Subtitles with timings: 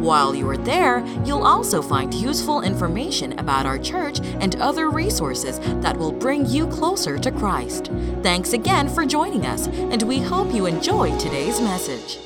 [0.00, 5.60] While you are there, you'll also find useful information about our church and other resources
[5.82, 7.90] that will bring you closer to Christ.
[8.22, 12.18] Thanks again for joining us, and we hope you enjoy today's message.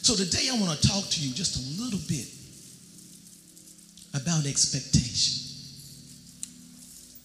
[0.00, 2.28] So, today I want to talk to you just a little bit
[4.14, 5.44] about expectation.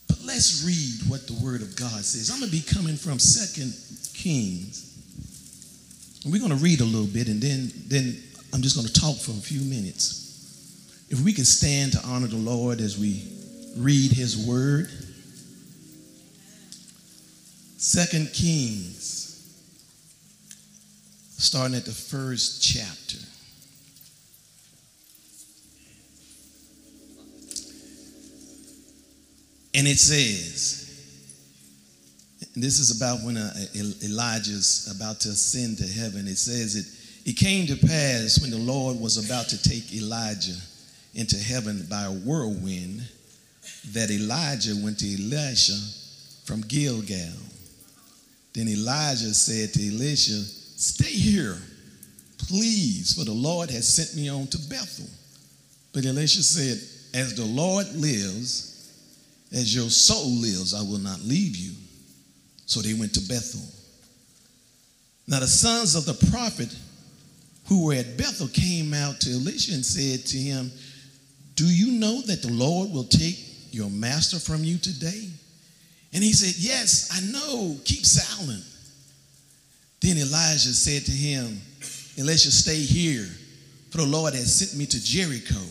[0.09, 2.29] But let's read what the Word of God says.
[2.29, 3.73] I'm going to be coming from Second
[4.13, 4.85] Kings.
[6.25, 8.21] We're going to read a little bit, and then, then
[8.53, 11.07] I'm just going to talk for a few minutes.
[11.09, 13.23] If we can stand to honor the Lord as we
[13.77, 14.89] read his word.
[17.77, 19.25] Second Kings,
[21.37, 23.17] starting at the first chapter.
[29.73, 30.85] And it says,
[32.53, 33.53] and this is about when uh,
[34.03, 36.27] Elijah's about to ascend to heaven.
[36.27, 40.57] It says it it came to pass when the Lord was about to take Elijah
[41.13, 43.01] into heaven by a whirlwind
[43.93, 45.77] that Elijah went to Elisha
[46.45, 47.33] from Gilgal.
[48.53, 51.57] Then Elijah said to Elisha, Stay here,
[52.37, 55.09] please, for the Lord has sent me on to Bethel.
[55.93, 56.77] But Elisha said,
[57.19, 58.91] As the Lord lives,
[59.51, 61.73] as your soul lives, I will not leave you.
[62.65, 63.61] So they went to Bethel.
[65.27, 66.75] Now the sons of the prophet
[67.69, 70.71] who were at Bethel came out to Elisha and said to him,
[71.55, 73.37] Do you know that the Lord will take
[73.71, 75.29] your master from you today?
[76.11, 77.77] And he said, Yes, I know.
[77.85, 78.63] Keep silent.
[80.01, 81.61] Then Elijah said to him,
[82.17, 83.27] Elisha, stay here,
[83.91, 85.61] for the Lord has sent me to Jericho.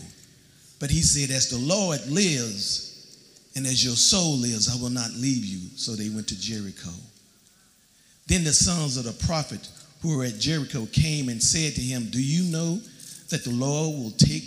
[0.79, 2.85] But he said, As the Lord lives,
[3.57, 5.67] and as your soul lives, I will not leave you.
[5.75, 6.91] So they went to Jericho.
[8.27, 9.67] Then the sons of the prophet
[10.01, 12.79] who were at Jericho came and said to him, Do you know
[13.29, 14.43] that the Lord will take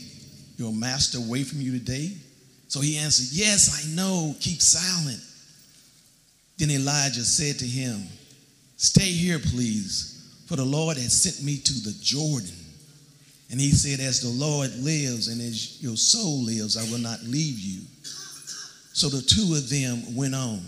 [0.56, 2.12] your master away from you today?
[2.68, 4.34] So he answered, Yes, I know.
[4.40, 5.20] Keep silent.
[6.58, 8.06] Then Elijah said to him,
[8.76, 12.56] Stay here, please, for the Lord has sent me to the Jordan.
[13.50, 17.22] And he said, As the Lord lives and as your soul lives, I will not
[17.24, 17.82] leave you.
[18.94, 20.62] So the two of them went on.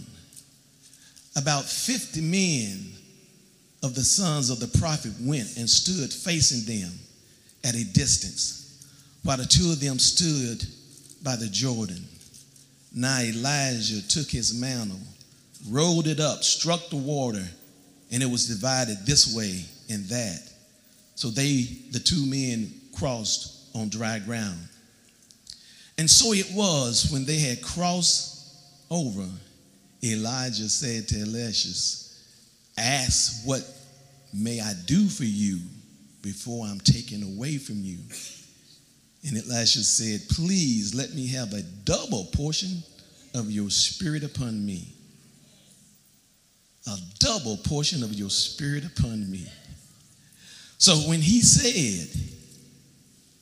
[1.37, 2.93] About 50 men
[3.85, 6.91] of the sons of the prophet went and stood facing them
[7.63, 8.87] at a distance,
[9.23, 10.67] while the two of them stood
[11.23, 12.03] by the Jordan.
[12.95, 14.99] Now Elijah took his mantle,
[15.69, 17.45] rolled it up, struck the water,
[18.11, 20.51] and it was divided this way and that.
[21.15, 24.59] So they, the two men, crossed on dry ground.
[25.99, 28.55] And so it was when they had crossed
[28.91, 29.29] over,
[30.03, 32.04] Elijah said to Elisha,
[32.77, 33.63] Ask what
[34.33, 35.61] may I do for you
[36.23, 37.99] before I'm taken away from you.
[39.27, 42.83] And Elisha said, Please let me have a double portion
[43.35, 44.89] of your spirit upon me.
[46.87, 49.47] A double portion of your spirit upon me.
[50.79, 52.09] So when he said,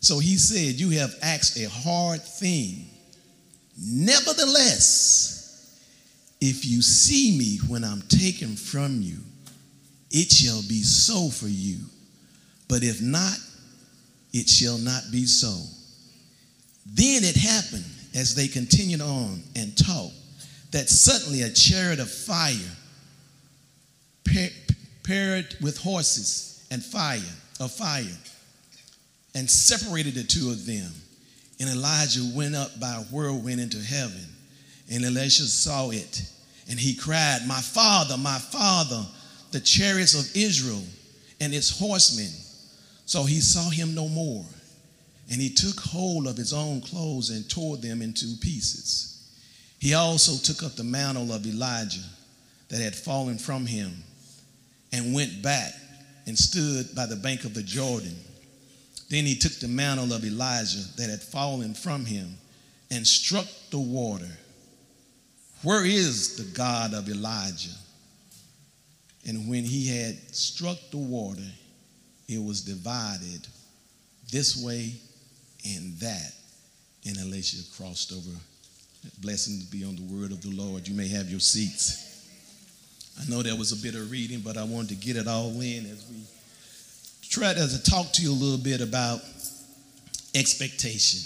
[0.01, 2.87] so he said, You have asked a hard thing.
[3.79, 5.42] Nevertheless,
[6.45, 9.19] if you see me when I'm taken from you,
[10.11, 11.79] it shall be so for you.
[12.69, 13.39] But if not,
[14.33, 15.55] it shall not be so.
[16.85, 17.85] Then it happened
[18.17, 20.15] as they continued on and talked
[20.73, 22.77] that suddenly a chariot of fire
[25.05, 27.21] paired with horses and fire
[27.61, 28.19] of fire
[29.37, 30.91] and separated the two of them.
[31.61, 34.27] And Elijah went up by a whirlwind into heaven.
[34.91, 36.23] And Elisha saw it.
[36.69, 39.05] And he cried, My father, my father,
[39.51, 40.83] the chariots of Israel
[41.41, 42.31] and its horsemen.
[43.07, 44.45] So he saw him no more.
[45.31, 49.13] And he took hold of his own clothes and tore them into pieces.
[49.79, 52.05] He also took up the mantle of Elijah
[52.69, 53.93] that had fallen from him
[54.93, 55.73] and went back
[56.27, 58.17] and stood by the bank of the Jordan.
[59.11, 62.39] Then he took the mantle of Elijah that had fallen from him
[62.91, 64.31] and struck the water.
[65.63, 67.77] Where is the God of Elijah?
[69.27, 71.41] And when he had struck the water,
[72.29, 73.47] it was divided
[74.31, 74.93] this way
[75.65, 76.33] and that.
[77.07, 78.31] And Elisha crossed over
[79.21, 80.87] Blessing to be on the word of the Lord.
[80.87, 82.29] You may have your seats.
[83.21, 85.61] I know that was a bit of reading, but I wanted to get it all
[85.61, 86.23] in as we
[87.29, 89.21] try to talk to you a little bit about
[90.35, 91.21] expectation.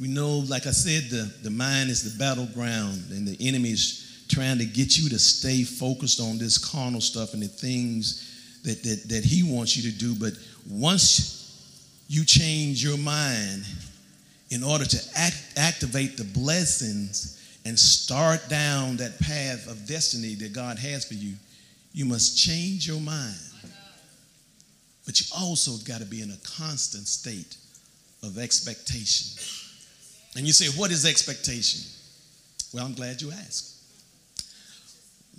[0.00, 4.24] We know, like I said, the, the mind is the battleground, and the enemy is
[4.28, 8.82] trying to get you to stay focused on this carnal stuff and the things that,
[8.82, 10.14] that, that he wants you to do.
[10.14, 10.32] But
[10.70, 13.64] once you change your mind
[14.50, 17.36] in order to act, activate the blessings
[17.66, 21.34] and start down that path of destiny that God has for you,
[21.92, 23.36] you must change your mind.
[25.04, 27.56] But you also got to be in a constant state
[28.22, 29.69] of expectation.
[30.36, 31.80] And you say, What is expectation?
[32.72, 33.76] Well, I'm glad you asked.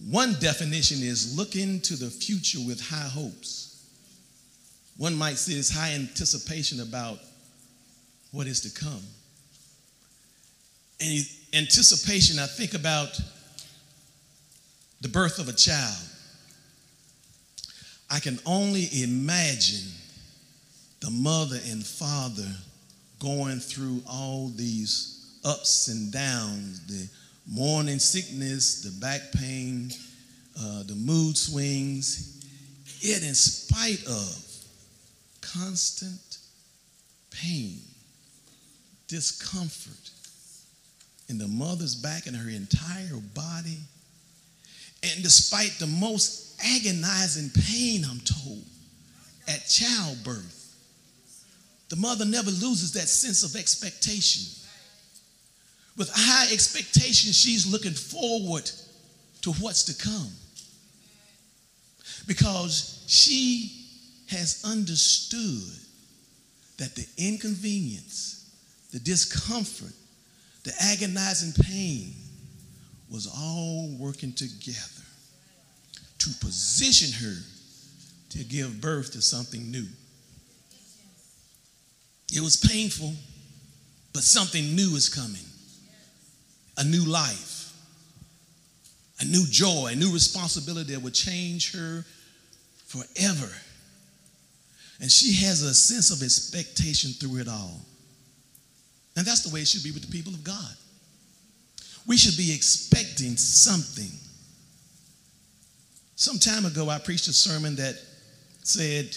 [0.09, 3.85] One definition is looking to the future with high hopes.
[4.97, 7.19] One might say it's high anticipation about
[8.31, 9.01] what is to come.
[10.99, 13.19] And anticipation, I think about
[15.01, 15.97] the birth of a child.
[18.09, 19.89] I can only imagine
[20.99, 22.47] the mother and father
[23.21, 27.07] going through all these ups and downs the
[27.47, 29.91] morning sickness, the back pain,
[30.59, 32.43] uh, the mood swings,
[32.99, 34.45] yet, in spite of
[35.41, 36.37] constant
[37.31, 37.79] pain,
[39.07, 40.09] discomfort
[41.29, 43.77] in the mother's back and her entire body,
[45.03, 48.63] and despite the most agonizing pain, I'm told,
[49.47, 50.60] at childbirth,
[51.91, 54.45] the mother never loses that sense of expectation.
[55.97, 58.71] With high expectation, she's looking forward
[59.41, 60.29] to what's to come.
[62.27, 63.87] Because she
[64.29, 65.67] has understood
[66.77, 68.49] that the inconvenience,
[68.93, 69.91] the discomfort,
[70.63, 72.13] the agonizing pain
[73.11, 75.03] was all working together
[76.19, 77.35] to position her
[78.29, 79.87] to give birth to something new.
[82.31, 83.13] It was painful,
[84.13, 85.45] but something new is coming
[86.77, 87.73] a new life,
[89.19, 92.05] a new joy, a new responsibility that would change her
[92.87, 93.51] forever.
[94.99, 97.81] And she has a sense of expectation through it all.
[99.15, 100.75] And that's the way it should be with the people of God.
[102.07, 104.11] We should be expecting something.
[106.15, 107.95] Some time ago, I preached a sermon that
[108.63, 109.15] said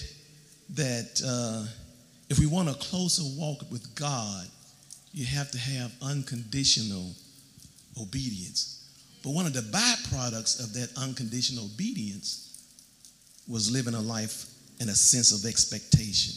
[0.71, 1.67] that uh,
[2.31, 4.47] if we want a closer walk with God,
[5.13, 7.13] you have to have unconditional
[8.01, 8.89] obedience.
[9.23, 12.67] But one of the byproducts of that unconditional obedience
[13.49, 14.47] was living a life
[14.81, 16.35] in a sense of expectation.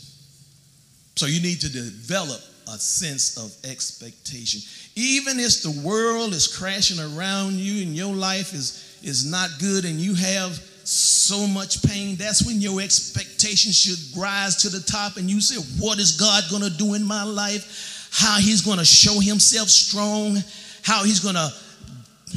[1.15, 4.61] So you need to develop a sense of expectation.
[4.95, 9.85] Even if the world is crashing around you and your life is, is not good
[9.85, 15.17] and you have so much pain, that's when your expectation should rise to the top
[15.17, 18.09] and you say, What is God going to do in my life?
[18.11, 20.37] How He's going to show Himself strong,
[20.83, 21.51] how He's going to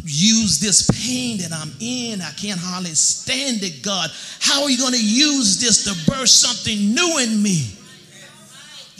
[0.04, 2.20] use this pain that I'm in.
[2.20, 4.10] I can't hardly stand it, God.
[4.40, 7.66] How are you going to use this to birth something new in me?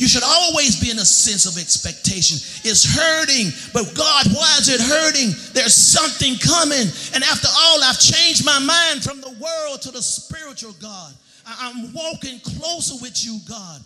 [0.00, 2.38] You should always be in a sense of expectation.
[2.64, 5.36] It's hurting, but God, why is it hurting?
[5.52, 6.88] There's something coming.
[7.12, 11.12] And after all, I've changed my mind from the world to the spiritual God.
[11.44, 13.82] I'm walking closer with you, God.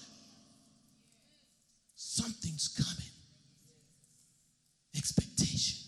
[1.97, 3.11] Something's coming.
[4.97, 5.85] Expectation.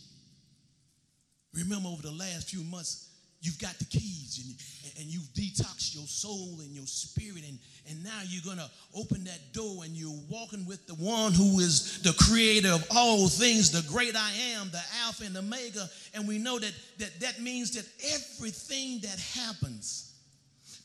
[1.54, 3.11] Remember, over the last few months,
[3.47, 8.03] you've got the keys and, and you've detoxed your soul and your spirit and, and
[8.03, 12.03] now you're going to open that door and you're walking with the one who is
[12.03, 15.88] the creator of all things the great i am the alpha and the omega.
[16.15, 20.15] And we know that that, that means that everything that happens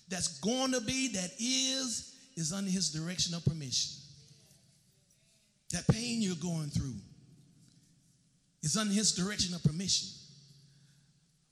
[0.08, 3.92] that's going to be that is is under his direction of permission.
[5.72, 6.96] That pain you're going through
[8.62, 10.21] is under his direction of permission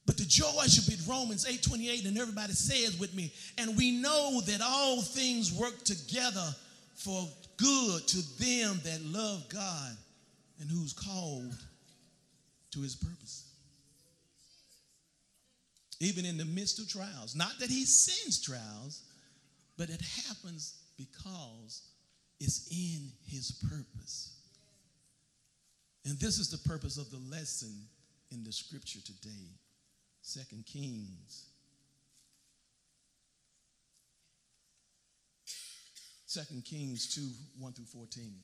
[0.10, 4.42] but the joy should be Romans 8:28, and everybody says with me, and we know
[4.42, 6.56] that all things work together
[6.96, 9.96] for good to them that love God
[10.58, 11.56] and who's called
[12.72, 13.44] to his purpose.
[16.00, 17.36] Even in the midst of trials.
[17.36, 19.04] Not that he sends trials,
[19.78, 21.84] but it happens because
[22.40, 24.32] it's in his purpose.
[26.04, 27.88] And this is the purpose of the lesson
[28.32, 29.60] in the scripture today.
[30.30, 31.48] Second Kings.
[36.28, 37.22] Second Kings 2,
[37.58, 38.36] 1 through 14.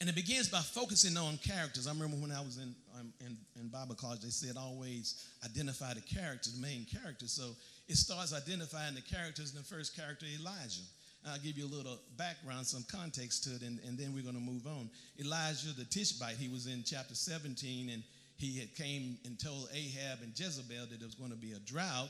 [0.00, 1.86] And it begins by focusing on characters.
[1.86, 5.92] I remember when I was in, um, in, in Bible college, they said always identify
[5.92, 7.32] the characters, the main characters.
[7.32, 7.50] So
[7.86, 10.88] it starts identifying the characters, and the first character, Elijah.
[11.26, 14.34] I'll give you a little background, some context to it, and, and then we're going
[14.34, 14.90] to move on.
[15.20, 18.02] Elijah the Tishbite, he was in chapter 17, and
[18.36, 21.58] he had came and told Ahab and Jezebel that there was going to be a
[21.60, 22.08] drought.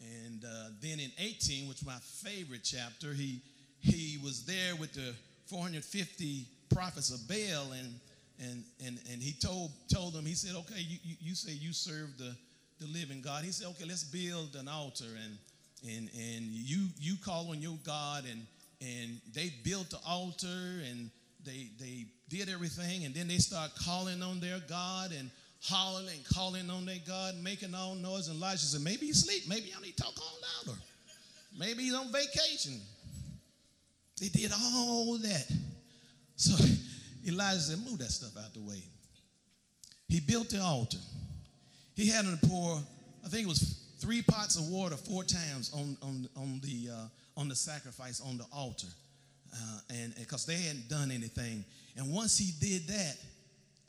[0.00, 3.40] And uh, then in 18, which is my favorite chapter, he,
[3.80, 5.14] he was there with the
[5.46, 7.94] 450 prophets of Baal, and,
[8.40, 11.72] and, and, and he told, told them, he said, okay, you, you, you say you
[11.72, 12.34] serve the,
[12.80, 13.44] the living God.
[13.44, 15.38] He said, okay, let's build an altar, and,
[15.84, 18.46] and, and you, you call on your God, and,
[18.80, 21.10] and they built the altar and
[21.44, 25.30] they they did everything and then they start calling on their God and
[25.66, 28.28] hollering and calling on their God, making all noise.
[28.28, 29.44] And Elijah said, maybe he's asleep.
[29.48, 30.78] Maybe I need to talk on louder.
[31.58, 32.80] Maybe he's on vacation.
[34.20, 35.52] They did all that.
[36.36, 36.54] So
[37.26, 38.82] Elijah said, move that stuff out the way.
[40.08, 40.98] He built the altar.
[41.94, 42.78] He had to pour,
[43.24, 47.06] I think it was three pots of water four times on, on, on the uh,
[47.36, 48.86] on the sacrifice on the altar.
[49.52, 51.64] Uh, and because they hadn't done anything.
[51.96, 53.16] And once he did that,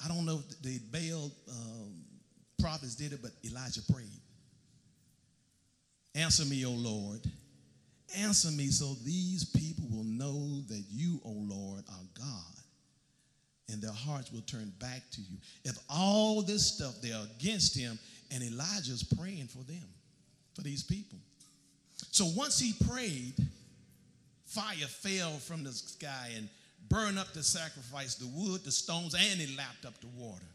[0.04, 2.04] I don't know if the Baal um,
[2.60, 4.22] prophets did it, but Elijah prayed.
[6.16, 7.22] Answer me, O Lord.
[8.18, 12.54] Answer me so these people will know that you, O Lord, are God.
[13.70, 15.38] And their hearts will turn back to you.
[15.66, 18.00] If all this stuff they're against him,
[18.32, 19.84] and Elijah's praying for them,
[20.54, 21.18] for these people.
[22.12, 23.36] So once he prayed,
[24.46, 26.50] fire fell from the sky and
[26.90, 30.46] burned up the sacrifice, the wood, the stones, and it lapped up the water.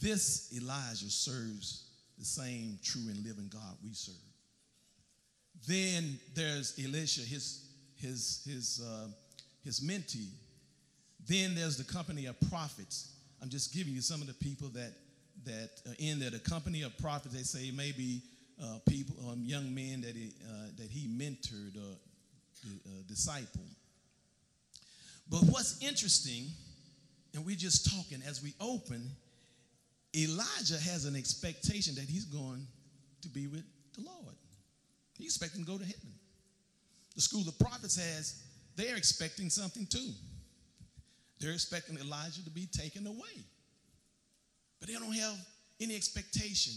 [0.00, 1.88] This Elijah serves
[2.18, 4.14] the same true and living God we serve.
[5.66, 9.08] Then there's Elisha, his, his, his, uh,
[9.64, 10.30] his mentee.
[11.28, 13.12] Then there's the company of prophets.
[13.40, 14.92] I'm just giving you some of the people that
[15.44, 16.30] that uh, in there.
[16.30, 18.22] The company of prophets, they say maybe
[18.62, 21.96] uh, people, um, young men that he, uh, that he mentored or
[22.66, 23.62] uh, disciple.
[25.28, 26.46] But what's interesting,
[27.34, 29.10] and we're just talking as we open,
[30.14, 32.66] Elijah has an expectation that he's going
[33.22, 33.64] to be with
[33.94, 34.34] the Lord.
[35.18, 36.12] He's expecting to go to heaven.
[37.14, 38.42] The school of prophets has,
[38.76, 40.10] they're expecting something too.
[41.40, 43.44] They're expecting Elijah to be taken away.
[44.80, 45.36] But they don't have
[45.80, 46.74] any expectation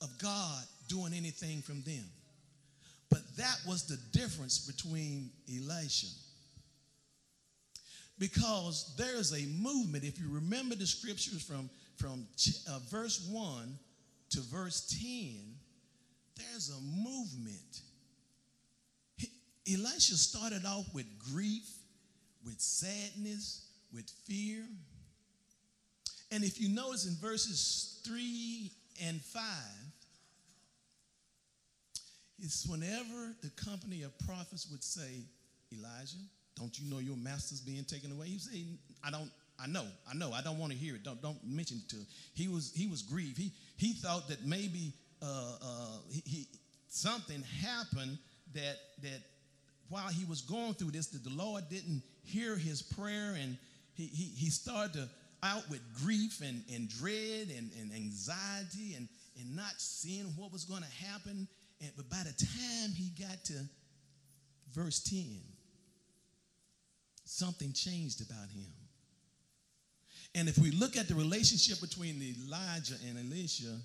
[0.00, 2.04] of God doing anything from them.
[3.10, 6.06] But that was the difference between Elisha.
[8.18, 12.26] Because there is a movement, if you remember the scriptures from, from
[12.68, 13.78] uh, verse 1
[14.30, 15.36] to verse 10,
[16.36, 17.80] there's a movement.
[19.16, 19.28] He,
[19.74, 21.68] Elisha started off with grief,
[22.44, 24.64] with sadness, with fear.
[26.30, 28.70] And if you notice in verses 3
[29.04, 29.42] and 5,
[32.38, 35.22] it's whenever the company of prophets would say,
[35.72, 36.16] Elijah,
[36.56, 38.26] don't you know your master's being taken away?
[38.26, 38.64] He say,
[39.04, 39.30] I don't,
[39.62, 41.02] I know, I know, I don't want to hear it.
[41.02, 42.06] Don't, don't mention it to him.
[42.34, 43.38] He was, he was grieved.
[43.38, 44.92] He, he thought that maybe
[45.22, 46.46] uh, uh, he, he,
[46.88, 48.18] something happened
[48.54, 49.20] that, that
[49.88, 53.56] while he was going through this, that the Lord didn't hear his prayer and
[53.94, 55.08] he, he, he started to
[55.44, 59.08] out with grief and, and dread and, and anxiety and,
[59.40, 61.48] and not seeing what was going to happen
[61.80, 63.54] and, but by the time he got to
[64.72, 65.40] verse 10,
[67.24, 68.72] something changed about him.
[70.34, 73.76] And if we look at the relationship between Elijah and Elisha,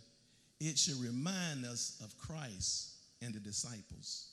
[0.60, 4.32] it should remind us of Christ and the disciples.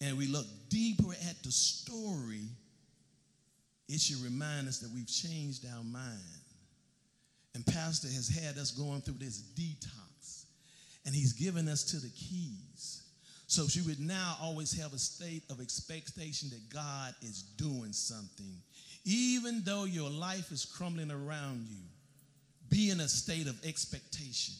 [0.00, 2.48] And we look deeper at the story,
[3.88, 6.18] it should remind us that we've changed our mind.
[7.54, 10.44] And Pastor has had us going through this detox
[11.04, 12.99] and he's given us to the keys.
[13.50, 18.54] So she would now always have a state of expectation that God is doing something.
[19.04, 21.82] Even though your life is crumbling around you,
[22.68, 24.54] be in a state of expectation.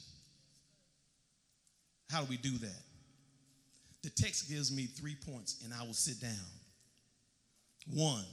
[2.11, 2.83] How do we do that?
[4.03, 6.51] The text gives me three points, and I will sit down.
[7.95, 8.25] One,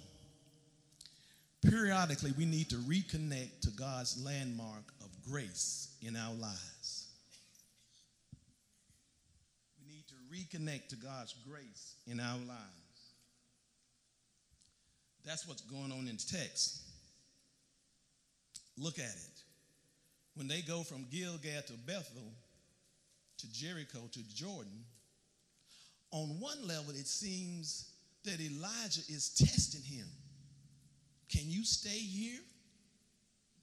[1.69, 6.76] periodically we need to reconnect to God's landmark of grace in our lives.
[10.37, 12.87] Reconnect to God's grace in our lives.
[15.25, 16.81] That's what's going on in the text.
[18.77, 19.41] Look at it.
[20.35, 22.31] When they go from Gilgal to Bethel
[23.39, 24.85] to Jericho to Jordan,
[26.11, 27.91] on one level, it seems
[28.23, 30.07] that Elijah is testing him.
[31.29, 32.39] Can you stay here?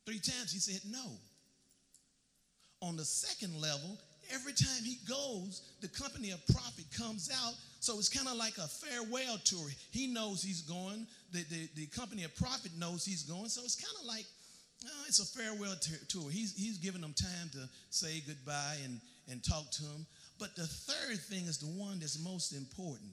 [0.04, 1.04] Three times he said, No.
[2.82, 3.98] On the second level,
[4.32, 7.54] every time he goes, the company of prophet comes out.
[7.80, 9.68] So it's kind of like a farewell tour.
[9.90, 11.06] He knows he's going.
[11.32, 13.48] The, the, the company of prophet knows he's going.
[13.48, 14.24] So it's kind of like
[14.84, 16.30] uh, it's a farewell t- tour.
[16.30, 19.00] He's, he's giving them time to say goodbye and,
[19.30, 20.06] and talk to them.
[20.38, 23.10] But the third thing is the one that's most important.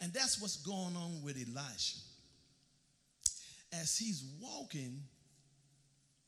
[0.00, 1.98] And that's what's going on with Elisha.
[3.72, 5.00] As he's walking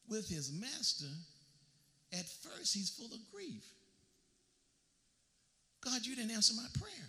[0.09, 1.13] with his master,
[2.13, 3.65] at first he's full of grief.
[5.85, 7.09] God, you didn't answer my prayer.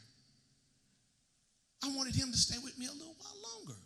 [1.83, 3.79] I wanted him to stay with me a little while longer.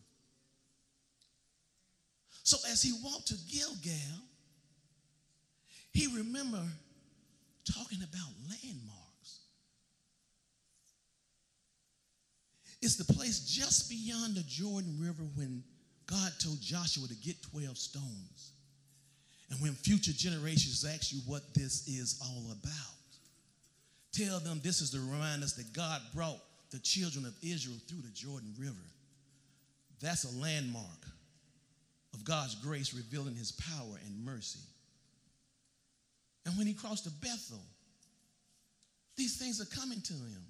[2.43, 4.23] So as he walked to Gilgal,
[5.91, 6.71] he remembered
[7.65, 9.39] talking about landmarks.
[12.81, 15.63] It's the place just beyond the Jordan River when
[16.07, 18.53] God told Joshua to get 12 stones.
[19.51, 22.98] And when future generations ask you what this is all about,
[24.11, 26.39] tell them this is to remind us that God brought
[26.71, 28.75] the children of Israel through the Jordan River.
[30.01, 31.05] That's a landmark
[32.13, 34.59] of God's grace revealing his power and mercy.
[36.45, 37.61] And when he crossed to Bethel,
[39.17, 40.43] these things are coming to him.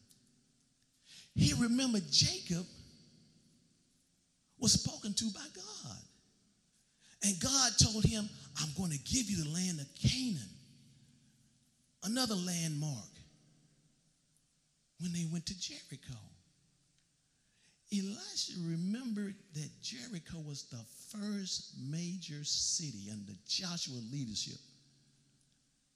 [1.36, 2.66] He remembered Jacob
[4.60, 5.98] was spoken to by God.
[7.24, 8.30] And God told him,
[8.62, 10.50] I'm going to give you the land of Canaan.
[12.04, 13.09] Another landmark
[15.00, 16.20] when they went to Jericho.
[17.92, 20.84] Elisha remembered that Jericho was the
[21.18, 24.60] first major city under Joshua's leadership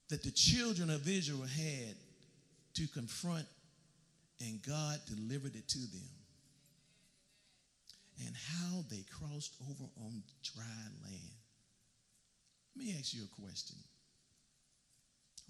[0.09, 1.95] that the children of Israel had
[2.75, 3.45] to confront,
[4.41, 6.09] and God delivered it to them.
[8.25, 10.63] And how they crossed over on dry
[11.03, 11.37] land.
[12.75, 13.77] Let me ask you a question.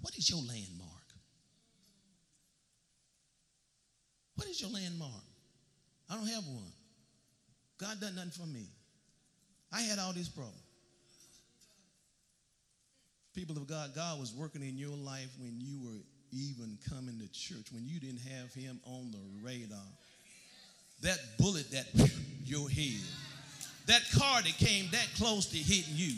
[0.01, 1.02] What is your landmark?
[4.43, 5.23] What is your landmark?
[6.09, 6.73] I don't have one.
[7.77, 8.65] God done nothing for me.
[9.71, 10.59] I had all these problems.
[13.33, 16.01] People of God, God was working in your life when you were
[16.33, 19.79] even coming to church, when you didn't have him on the radar.
[21.03, 21.85] That bullet that
[22.43, 22.99] your head,
[23.85, 26.15] that car that came that close to hitting you,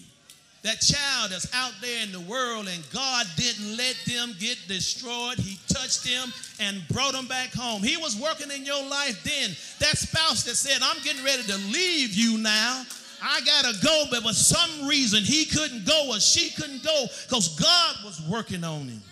[0.65, 5.37] that child that's out there in the world and God didn't let them get destroyed.
[5.37, 7.83] He touched them and brought them back home.
[7.83, 9.51] He was working in your life then.
[9.79, 12.83] That spouse that said, I'm getting ready to leave you now.
[13.21, 17.05] I got to go, but for some reason he couldn't go or she couldn't go
[17.27, 19.03] because God was working on him.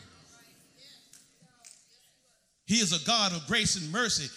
[2.66, 4.28] He is a God of grace and mercy.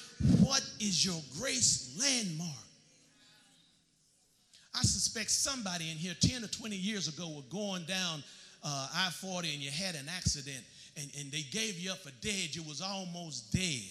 [0.45, 2.66] What is your grace landmark?
[4.77, 8.23] I suspect somebody in here 10 or 20 years ago were going down
[8.63, 10.63] uh, I 40 and you had an accident
[10.97, 12.55] and, and they gave you up for dead.
[12.55, 13.85] You was almost dead.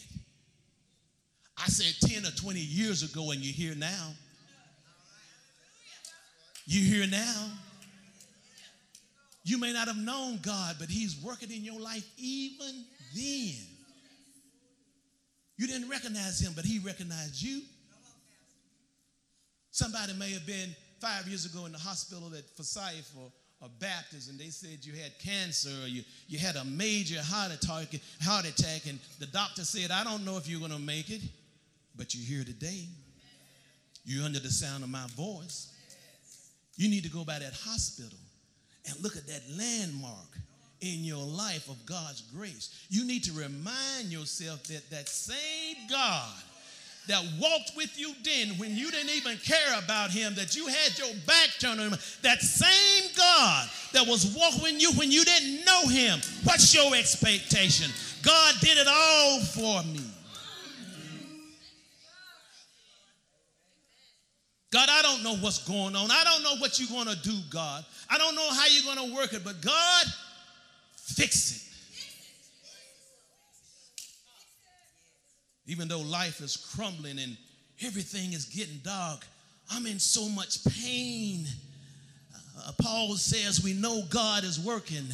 [1.58, 4.12] I said 10 or 20 years ago and you're here now.
[6.68, 7.52] You're here now.
[9.44, 12.84] You may not have known God, but He's working in your life even
[13.16, 13.56] then.
[15.58, 17.62] You didn't recognize Him, but He recognized you.
[19.76, 23.30] Somebody may have been five years ago in the hospital at Forsyth for
[23.62, 27.52] a Baptist, and they said you had cancer or you, you had a major heart
[27.52, 27.90] attack,
[28.22, 31.22] heart attack, and the doctor said, I don't know if you're going to make it,
[31.94, 32.88] but you're here today.
[34.06, 35.74] You're under the sound of my voice.
[36.78, 38.18] You need to go by that hospital
[38.88, 40.38] and look at that landmark
[40.80, 42.86] in your life of God's grace.
[42.88, 46.32] You need to remind yourself that that same God
[47.08, 50.98] that walked with you then when you didn't even care about him, that you had
[50.98, 55.66] your back turned on him, that same God that was walking you when you didn't
[55.66, 57.92] know him, what's your expectation?
[58.24, 60.02] God did it all for me.
[64.72, 66.12] God, I don't know what's going on.
[66.12, 67.86] I don't know what you're going to do, God.
[68.10, 70.06] I don't know how you're going to work it, but God,
[70.98, 71.75] fix it.
[75.68, 77.38] Even though life is crumbling and
[77.82, 79.26] everything is getting dark,
[79.72, 81.46] I'm in so much pain.
[82.58, 85.08] Uh, Paul says we know God is working.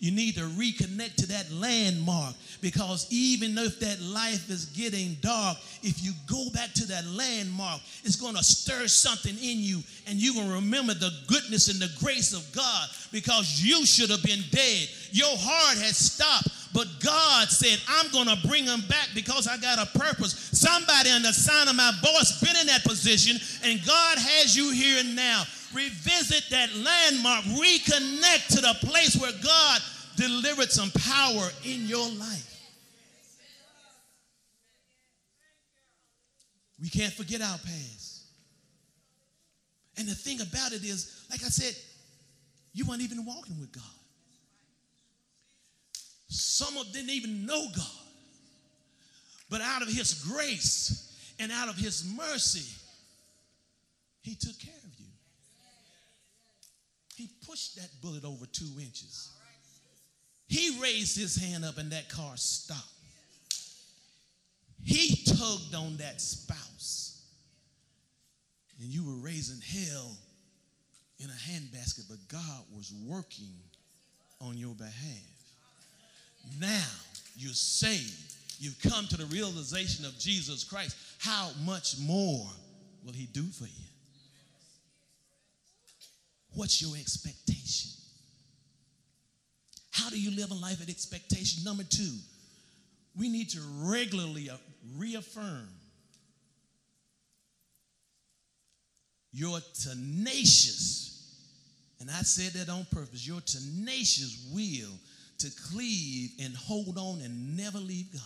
[0.00, 5.58] You need to reconnect to that landmark because even if that life is getting dark,
[5.82, 10.18] if you go back to that landmark, it's going to stir something in you and
[10.18, 14.22] you're going to remember the goodness and the grace of God because you should have
[14.22, 14.88] been dead.
[15.10, 19.56] Your heart has stopped, but God said, I'm going to bring them back because I
[19.56, 20.34] got a purpose.
[20.52, 24.70] Somebody on the sound of my voice been in that position, and God has you
[24.70, 25.42] here and now.
[25.74, 29.80] Revisit that landmark, reconnect to the place where God
[30.16, 32.48] delivered some power in your life.
[36.80, 38.22] We can't forget our past.
[39.96, 41.74] And the thing about it is, like I said,
[42.72, 43.82] you weren't even walking with God.
[46.28, 47.86] Some of didn't even know God.
[49.50, 52.70] But out of his grace and out of his mercy,
[54.22, 54.72] he took care.
[57.18, 59.30] He pushed that bullet over two inches.
[60.46, 62.84] He raised his hand up and that car stopped.
[64.84, 67.24] He tugged on that spouse.
[68.80, 70.16] And you were raising hell
[71.18, 73.52] in a handbasket, but God was working
[74.40, 74.92] on your behalf.
[76.60, 76.86] Now
[77.36, 78.34] you're saved.
[78.60, 80.96] You've come to the realization of Jesus Christ.
[81.18, 82.46] How much more
[83.04, 83.88] will He do for you?
[86.54, 87.90] What's your expectation?
[89.90, 91.64] How do you live a life of expectation?
[91.64, 92.14] Number two,
[93.18, 94.48] we need to regularly
[94.96, 95.68] reaffirm
[99.32, 101.34] your tenacious,
[102.00, 104.92] and I said that on purpose, your tenacious will
[105.38, 108.22] to cleave and hold on and never leave God.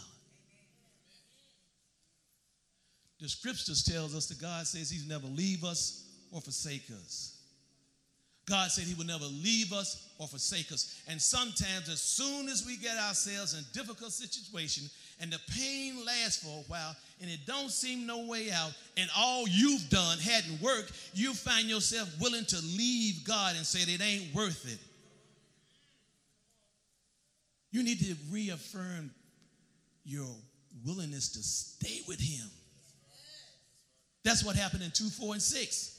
[3.20, 7.31] The scriptures tells us that God says he's never leave us or forsake us.
[8.46, 11.00] God said he will never leave us or forsake us.
[11.08, 14.84] And sometimes as soon as we get ourselves in a difficult situation
[15.20, 19.08] and the pain lasts for a while and it don't seem no way out and
[19.16, 24.02] all you've done hadn't worked, you find yourself willing to leave God and say that
[24.02, 24.78] it ain't worth it.
[27.70, 29.12] You need to reaffirm
[30.04, 30.28] your
[30.84, 32.48] willingness to stay with Him.
[34.24, 35.91] That's what happened in 2, 4, and 6.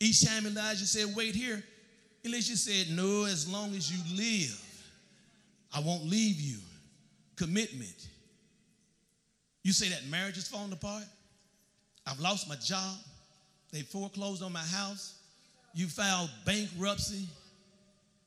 [0.00, 1.62] Each time Elijah said, Wait here,
[2.24, 4.60] Elisha said, No, as long as you live,
[5.74, 6.58] I won't leave you.
[7.36, 8.08] Commitment.
[9.62, 11.04] You say that marriage is falling apart?
[12.06, 12.96] I've lost my job.
[13.72, 15.18] They foreclosed on my house.
[15.74, 17.26] You filed bankruptcy.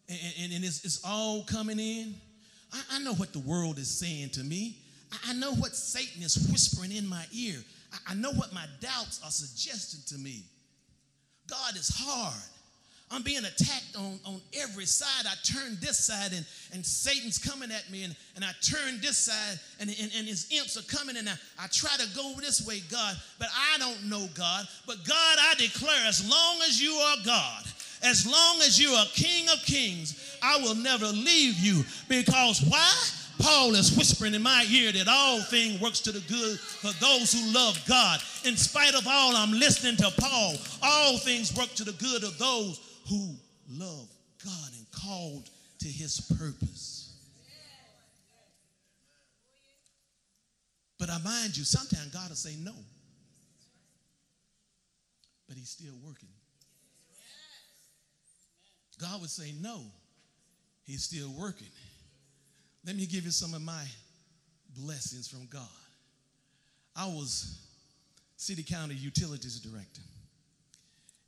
[0.10, 2.16] And, and, and it's, it's all coming in.
[2.74, 4.78] I, I know what the world is saying to me.
[5.12, 7.56] I, I know what Satan is whispering in my ear.
[7.94, 10.44] I, I know what my doubts are suggesting to me.
[11.48, 12.34] God is hard.
[13.10, 15.26] I'm being attacked on, on every side.
[15.26, 19.18] I turn this side and, and Satan's coming at me, and, and I turn this
[19.18, 22.68] side and, and, and his imps are coming, and I, I try to go this
[22.68, 24.68] way, God, but I don't know God.
[24.86, 27.64] But God, I declare, as long as you are God,
[28.04, 31.84] as long as you are King of Kings, I will never leave you.
[32.10, 32.94] Because why?
[33.40, 37.34] Paul is whispering in my ear that all things works to the good for those
[37.34, 38.20] who love God.
[38.46, 40.56] In spite of all, I'm listening to Paul.
[40.82, 43.36] All things work to the good of those who
[43.70, 44.08] love
[44.44, 47.16] God and called to his purpose.
[51.00, 52.74] But I mind you, sometimes God will say no.
[55.48, 56.30] But he's still working.
[59.00, 59.82] God would say no.
[60.84, 61.68] He's still working.
[62.88, 63.84] Let me give you some of my
[64.78, 65.68] blessings from God.
[66.96, 67.60] I was
[68.38, 70.02] city county utilities director.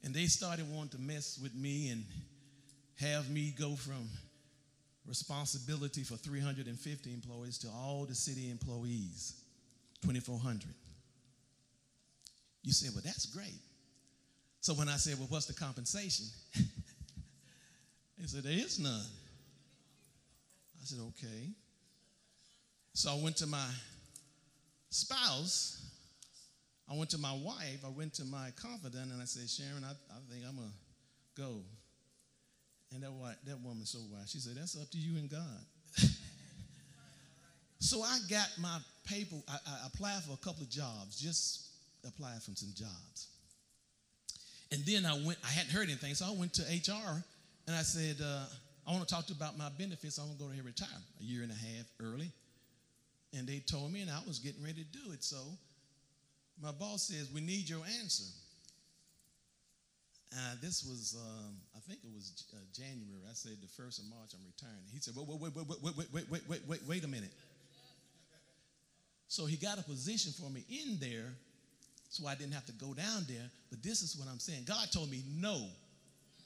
[0.05, 2.05] And they started wanting to mess with me and
[3.01, 4.07] have me go from
[5.05, 9.33] responsibility for 350 employees to all the city employees,
[10.03, 10.63] 2,400.
[12.63, 13.59] You say, well, that's great.
[14.61, 16.25] So when I said, well, what's the compensation?
[16.55, 19.05] they said, there is none.
[20.81, 21.49] I said, okay.
[22.93, 23.67] So I went to my
[24.89, 25.79] spouse
[26.91, 29.91] I went to my wife, I went to my confidant, and I said, Sharon, I,
[29.91, 31.61] I think I'm going to go.
[32.91, 33.11] And that,
[33.45, 34.31] that woman's so wise.
[34.31, 35.61] She said, That's up to you and God.
[37.79, 41.67] so I got my paper, I, I, applied for a couple of jobs, just
[42.07, 43.27] applied for some jobs.
[44.71, 47.23] And then I went, I hadn't heard anything, so I went to HR
[47.67, 48.45] and I said, uh,
[48.87, 50.19] I want to talk to you about my benefits.
[50.19, 50.87] I want to go to retire
[51.19, 52.31] a year and a half early.
[53.33, 55.23] And they told me, and I was getting ready to do it.
[55.23, 55.37] So
[56.61, 58.25] my boss says, We need your answer.
[60.31, 63.23] Uh, this was, um, I think it was uh, January.
[63.27, 64.85] I said the first of March, I'm retiring.
[64.93, 67.33] He said, wait, wait, wait, wait, wait, wait, wait, wait, wait, wait, wait a minute.
[69.27, 71.33] So he got a position for me in there,
[72.09, 73.49] so I didn't have to go down there.
[73.71, 74.65] But this is what I'm saying.
[74.67, 75.65] God told me no,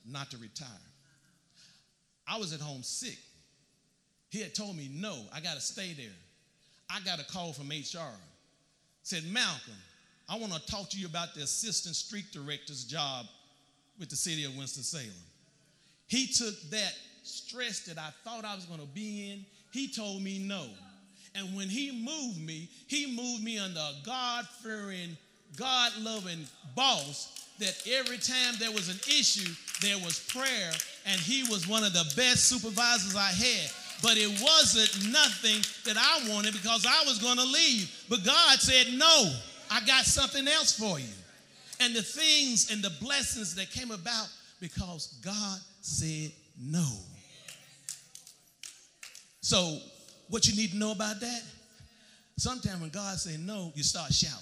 [0.06, 0.68] not to retire.
[2.28, 3.18] I was at home sick.
[4.30, 6.06] He had told me, no, I got to stay there.
[6.90, 8.14] I got a call from HR.
[9.04, 9.74] Said, Malcolm,
[10.30, 13.26] I want to talk to you about the assistant street director's job
[14.00, 15.10] with the city of Winston-Salem.
[16.08, 20.22] He took that stress that I thought I was going to be in, he told
[20.22, 20.68] me no.
[21.36, 25.18] And when he moved me, he moved me under a God fearing,
[25.58, 29.52] God loving boss that every time there was an issue,
[29.84, 30.72] there was prayer,
[31.06, 33.70] and he was one of the best supervisors I had.
[34.02, 37.90] But it wasn't nothing that I wanted because I was going to leave.
[38.10, 39.32] But God said, No,
[39.72, 41.14] I got something else for you.
[41.80, 44.28] And the things and the blessings that came about
[44.60, 46.88] because God said no.
[49.42, 49.78] So,
[50.30, 51.42] what you need to know about that?
[52.38, 54.38] Sometimes when God say no, you start shouting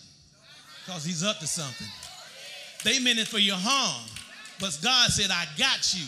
[0.85, 1.87] because he's up to something.
[2.83, 4.09] They meant it for your harm,
[4.61, 6.05] but God said, I got you.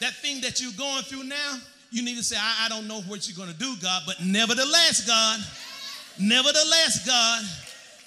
[0.00, 1.58] That thing that you're going through now,
[1.90, 4.22] you need to say, I, I don't know what you're going to do, God, but
[4.22, 5.40] nevertheless, God,
[6.18, 7.42] nevertheless, God,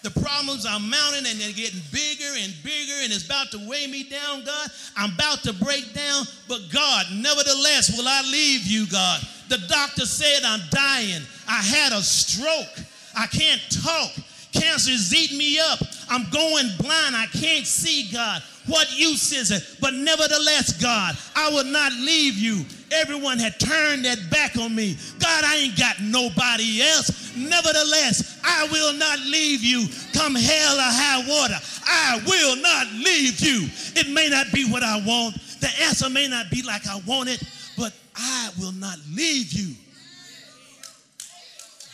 [0.03, 3.85] the problems are mounting and they're getting bigger and bigger and it's about to weigh
[3.85, 4.69] me down, God.
[4.97, 9.21] I'm about to break down, but God, nevertheless, will I leave you, God?
[9.49, 11.21] The doctor said I'm dying.
[11.47, 12.85] I had a stroke.
[13.15, 14.11] I can't talk.
[14.51, 15.79] Cancer is eating me up.
[16.09, 17.15] I'm going blind.
[17.15, 18.41] I can't see, God.
[18.67, 19.63] What use is it?
[19.79, 22.65] But nevertheless, God, I will not leave you.
[22.91, 24.97] Everyone had turned their back on me.
[25.19, 27.35] God, I ain't got nobody else.
[27.35, 29.87] Nevertheless, I will not leave you.
[30.13, 33.67] Come hell or high water, I will not leave you.
[33.95, 35.35] It may not be what I want.
[35.61, 37.41] The answer may not be like I want it,
[37.77, 39.75] but I will not leave you.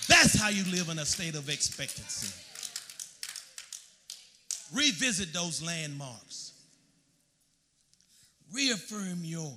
[0.07, 2.33] That's how you live in a state of expectancy.
[4.73, 6.53] Revisit those landmarks.
[8.53, 9.53] Reaffirm your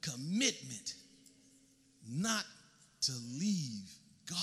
[0.00, 0.94] commitment
[2.08, 2.44] not
[3.02, 3.90] to leave
[4.28, 4.38] God.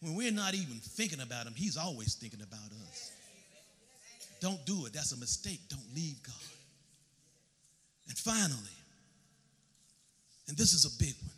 [0.00, 3.12] When we're not even thinking about Him, He's always thinking about us.
[4.40, 4.92] Don't do it.
[4.92, 5.60] That's a mistake.
[5.68, 6.34] Don't leave God.
[8.08, 8.58] And finally,
[10.48, 11.30] and this is a big one,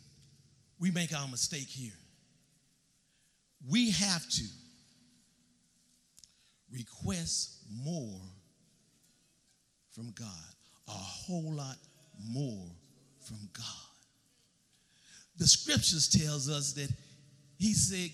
[0.79, 1.93] we make our mistake here.
[3.69, 4.43] We have to
[6.71, 8.21] request more
[9.91, 10.27] from God,
[10.87, 11.77] a whole lot
[12.23, 12.67] more
[13.19, 13.65] from God.
[15.37, 16.89] The scriptures tells us that
[17.57, 18.11] he said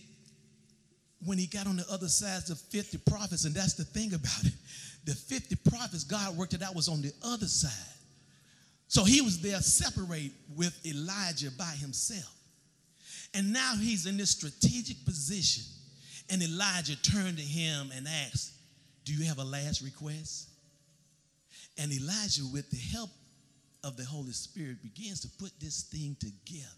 [1.26, 4.44] when he got on the other side of 50 prophets, and that's the thing about
[4.44, 4.54] it.
[5.06, 7.72] The 50 prophets, God worked it out, was on the other side.
[8.88, 12.32] So he was there separate with Elijah by himself.
[13.34, 15.64] And now he's in this strategic position.
[16.30, 18.54] And Elijah turned to him and asked,
[19.06, 20.50] Do you have a last request?
[21.78, 23.10] And Elijah, with the help
[23.84, 26.70] of the Holy Spirit, begins to put this thing together.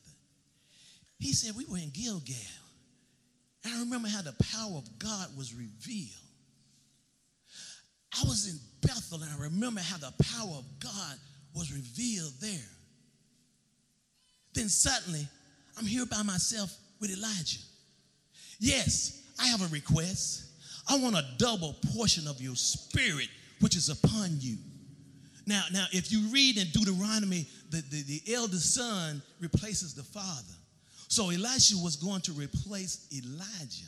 [1.20, 2.36] He said, We were in Gilgal.
[3.66, 6.12] I remember how the power of God was revealed.
[8.14, 11.18] I was in Bethel and I remember how the power of God
[11.54, 12.70] was revealed there.
[14.54, 15.28] Then suddenly,
[15.78, 17.60] I'm here by myself with Elijah.
[18.60, 20.44] Yes, I have a request.
[20.88, 23.28] I want a double portion of your spirit
[23.60, 24.58] which is upon you.
[25.48, 30.54] Now, now, if you read in Deuteronomy, the, the, the eldest son replaces the father.
[31.08, 33.86] So Elisha was going to replace Elijah.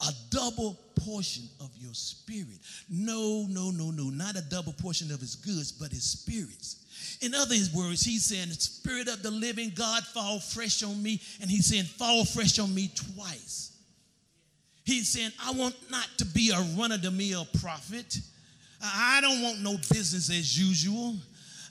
[0.00, 2.60] A double portion of your spirit.
[2.88, 7.18] No, no, no, no, not a double portion of his goods, but his spirits.
[7.20, 11.20] In other words, he's saying, Spirit of the living God, fall fresh on me.
[11.40, 13.77] And he's saying, fall fresh on me twice.
[14.88, 18.18] He's saying, I want not to be a run of the mill prophet.
[18.82, 21.14] I don't want no business as usual.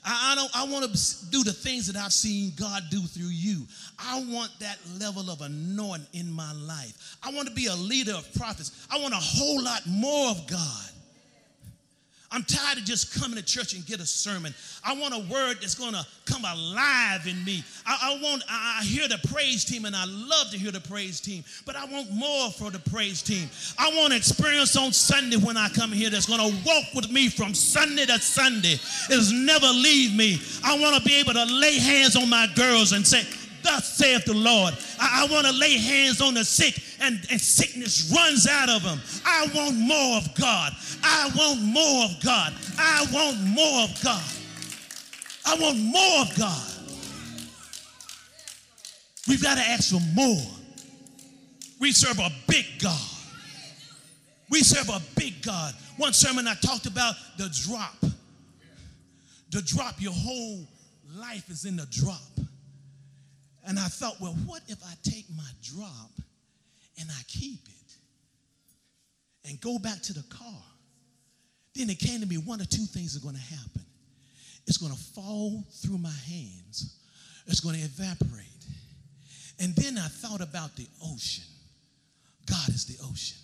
[0.04, 3.66] I, don't I want to do the things that I've seen God do through you.
[3.98, 7.18] I want that level of anointing in my life.
[7.20, 8.86] I want to be a leader of prophets.
[8.88, 10.90] I want a whole lot more of God.
[12.30, 14.54] I'm tired of just coming to church and get a sermon.
[14.84, 17.64] I want a word that's going to come alive in me.
[17.86, 21.20] I, I want, I, hear the praise team and I love to hear the praise
[21.20, 23.48] team, but I want more for the praise team.
[23.78, 27.30] I want experience on Sunday when I come here that's going to walk with me
[27.30, 28.78] from Sunday to Sunday.
[29.10, 30.38] It'll never leave me.
[30.62, 33.22] I want to be able to lay hands on my girls and say,
[33.68, 34.72] Thus saith the Lord.
[34.98, 38.82] I, I want to lay hands on the sick and, and sickness runs out of
[38.82, 38.98] them.
[39.26, 40.72] I want more of God.
[41.02, 42.54] I want more of God.
[42.78, 44.24] I want more of God.
[45.44, 46.72] I want more of God.
[49.28, 50.46] We've got to ask for more.
[51.78, 52.98] We serve a big God.
[54.48, 55.74] We serve a big God.
[55.98, 58.00] One sermon I talked about the drop.
[59.50, 60.66] The drop, your whole
[61.14, 62.47] life is in the drop.
[63.68, 66.10] And I thought, well, what if I take my drop
[66.98, 67.96] and I keep it
[69.46, 70.62] and go back to the car?
[71.74, 73.84] Then it came to me one or two things are going to happen.
[74.66, 76.98] It's going to fall through my hands,
[77.46, 78.46] it's going to evaporate.
[79.60, 81.44] And then I thought about the ocean.
[82.46, 83.36] God is the ocean.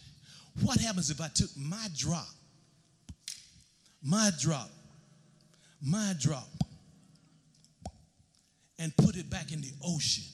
[0.62, 2.28] What happens if I took my drop,
[4.02, 4.70] my drop,
[5.82, 6.48] my drop,
[8.78, 10.24] and put it back in the ocean?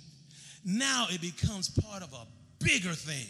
[0.64, 2.26] Now it becomes part of a
[2.64, 3.26] bigger thing.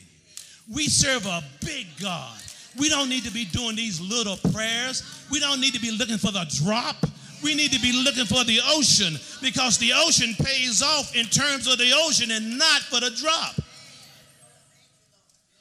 [0.72, 2.38] We serve a big God.
[2.78, 5.26] We don't need to be doing these little prayers.
[5.30, 6.96] We don't need to be looking for the drop.
[7.42, 11.66] We need to be looking for the ocean because the ocean pays off in terms
[11.66, 13.54] of the ocean and not for the drop.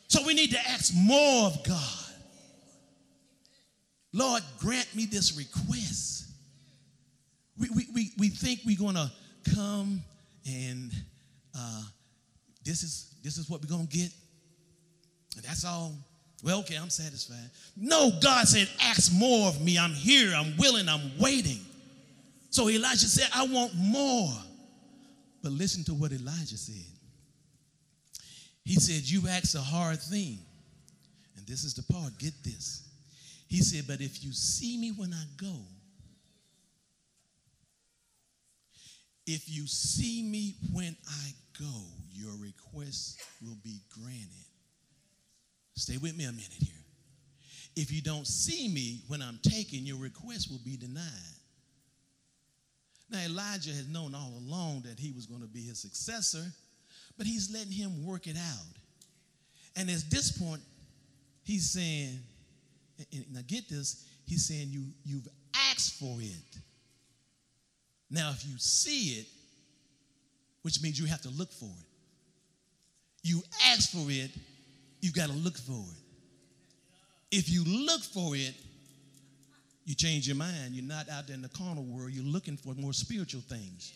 [0.08, 1.96] So we need to ask more of God.
[4.12, 6.32] Lord, grant me this request.
[7.60, 9.12] We, we, we, we think we're going to
[9.56, 10.02] come
[10.48, 10.92] and
[11.58, 11.84] uh,
[12.64, 14.12] this, is, this is what we're to get.
[15.36, 15.94] And that's all.
[16.44, 17.50] Well, okay, I'm satisfied.
[17.76, 19.78] No, God said, ask more of me.
[19.78, 21.60] I'm here, I'm willing, I'm waiting.
[22.50, 24.32] So Elijah said, I want more.
[25.42, 26.76] But listen to what Elijah said.
[28.64, 30.40] He said, You asked a hard thing.
[31.38, 32.84] And this is the part, get this.
[33.48, 35.56] He said, But if you see me when I go,
[39.30, 44.48] if you see me when I go, your request will be granted.
[45.76, 46.74] Stay with me a minute here.
[47.76, 51.04] If you don't see me when I'm taken, your request will be denied.
[53.12, 56.46] Now, Elijah had known all along that he was going to be his successor,
[57.16, 58.66] but he's letting him work it out.
[59.76, 60.62] And at this point,
[61.44, 62.20] he's saying,
[63.32, 66.62] now get this, he's saying, you, you've asked for it.
[68.12, 69.28] Now, if you see it,
[70.64, 71.86] which means you have to look for it,
[73.24, 74.32] you ask for it,
[75.02, 77.38] you've got to look for it.
[77.38, 78.56] If you look for it,
[79.86, 80.74] you change your mind.
[80.74, 82.12] You're not out there in the carnal world.
[82.12, 83.94] You're looking for more spiritual things.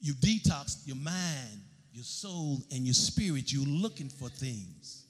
[0.00, 1.60] You detox your mind,
[1.92, 3.52] your soul, and your spirit.
[3.52, 5.01] You're looking for things.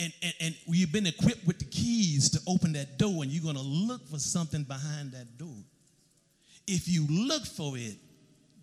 [0.00, 3.42] And, and, and you've been equipped with the keys to open that door, and you're
[3.42, 5.56] going to look for something behind that door.
[6.66, 7.96] If you look for it,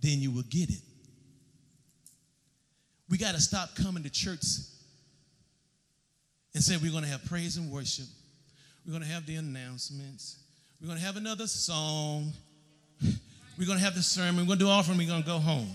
[0.02, 0.82] then you will get it.
[3.10, 4.44] We got to stop coming to church
[6.54, 8.06] and say We're going to have praise and worship.
[8.86, 10.40] We're going to have the announcements.
[10.80, 12.32] We're going to have another song.
[13.58, 14.38] We're going to have the sermon.
[14.38, 14.98] We're going to do offering.
[14.98, 15.72] We're going to go home.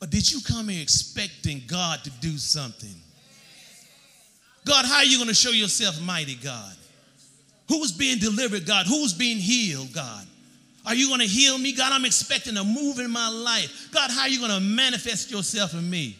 [0.00, 2.94] Or did you come here expecting God to do something?
[4.66, 6.74] God, how are you going to show yourself mighty, God?
[7.68, 8.86] Who's being delivered, God?
[8.86, 10.26] Who's being healed, God?
[10.84, 11.72] Are you going to heal me?
[11.72, 13.88] God, I'm expecting a move in my life.
[13.92, 16.16] God, how are you going to manifest yourself in me?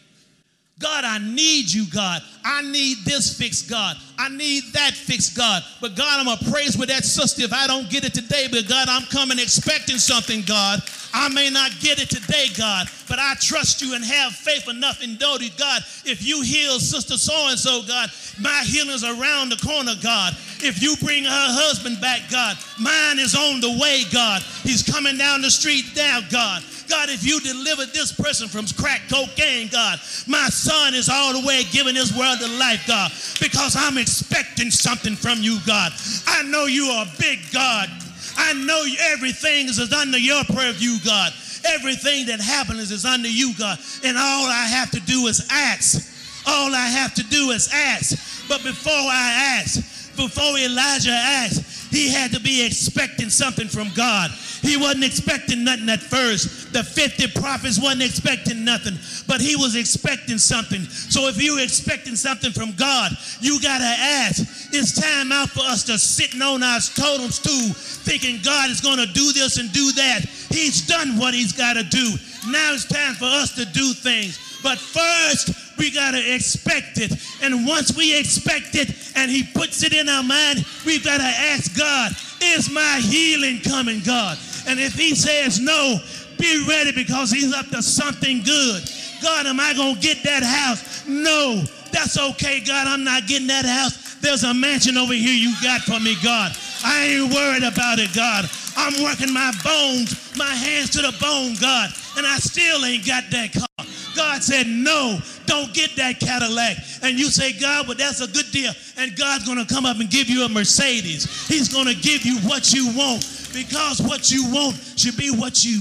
[0.78, 2.20] God, I need you, God.
[2.44, 3.96] I need this fixed, God.
[4.18, 5.62] I need that fixed, God.
[5.80, 8.46] But God, I'm going to praise with that sister if I don't get it today.
[8.50, 10.80] But God, I'm coming expecting something, God.
[11.16, 15.02] I may not get it today, God, but I trust you and have faith enough
[15.02, 15.81] in Dodie, God.
[16.05, 20.37] If you heal Sister So and so, God, my healing's around the corner, God.
[20.61, 24.42] If you bring her husband back, God, mine is on the way, God.
[24.62, 26.62] He's coming down the street now, God.
[26.87, 29.98] God, if you deliver this person from crack cocaine, God,
[30.29, 34.70] my son is all the way giving this world to life, God, because I'm expecting
[34.70, 35.92] something from you, God.
[36.26, 37.88] I know you are a big God.
[38.37, 41.33] I know everything is under your purview, God.
[41.64, 43.79] Everything that happens is under you, God.
[44.05, 46.12] And all I have to do is ask.
[46.46, 48.49] All I have to do is ask.
[48.49, 54.31] But before I ask, before Elijah asked, he had to be expecting something from God.
[54.62, 56.73] He wasn't expecting nothing at first.
[56.73, 60.83] The 50 prophets wasn't expecting nothing, but he was expecting something.
[60.85, 64.73] So if you're expecting something from God, you got to ask.
[64.73, 68.99] It's time out for us to sitting on our totem stool thinking God is going
[68.99, 70.21] to do this and do that.
[70.51, 72.14] He's done what he's got to do.
[72.49, 74.38] Now it's time for us to do things.
[74.62, 77.12] But first, we got to expect it.
[77.43, 81.24] And once we expect it and He puts it in our mind, we've got to
[81.24, 82.12] ask God,
[82.43, 84.39] is my healing coming, God?
[84.67, 85.99] And if He says no,
[86.39, 88.83] be ready because He's up to something good.
[89.23, 91.07] God, am I going to get that house?
[91.07, 91.62] No,
[91.93, 92.87] that's okay, God.
[92.87, 94.17] I'm not getting that house.
[94.21, 96.53] There's a mansion over here you got for me, God.
[96.85, 98.49] I ain't worried about it, God.
[98.77, 103.25] I'm working my bones, my hands to the bone, God, and I still ain't got
[103.31, 103.87] that car.
[104.14, 106.77] God said, No, don't get that Cadillac.
[107.03, 108.73] And you say, God, but that's a good deal.
[108.97, 111.47] And God's going to come up and give you a Mercedes.
[111.47, 115.64] He's going to give you what you want Because what you want should be what
[115.64, 115.80] you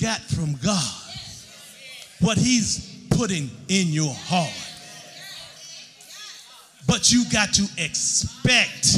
[0.00, 0.82] got from God,
[2.22, 4.48] what He's putting in your heart.
[6.86, 8.96] But you got to expect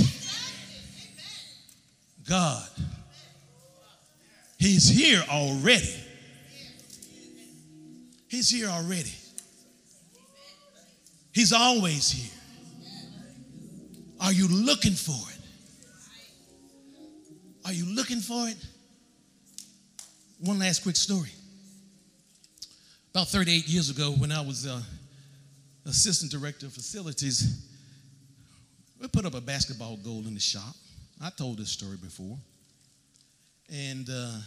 [2.29, 2.69] God.
[4.59, 5.93] He's here already.
[8.29, 9.13] He's here already.
[11.33, 12.31] He's always here.
[14.21, 15.32] Are you looking for it?
[17.65, 18.57] Are you looking for it?
[20.41, 21.31] One last quick story.
[23.15, 24.81] About 38 years ago, when I was uh,
[25.87, 27.65] assistant director of facilities,
[29.01, 30.75] we put up a basketball goal in the shop.
[31.23, 32.37] I told this story before.
[33.73, 34.39] And uh,